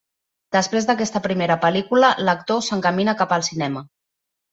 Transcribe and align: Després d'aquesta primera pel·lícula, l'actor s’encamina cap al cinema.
Després 0.55 0.85
d'aquesta 0.89 1.19
primera 1.25 1.57
pel·lícula, 1.65 2.09
l'actor 2.29 2.63
s’encamina 2.69 3.15
cap 3.21 3.37
al 3.39 3.45
cinema. 3.49 3.85